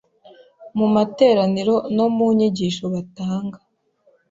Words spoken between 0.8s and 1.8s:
materaniro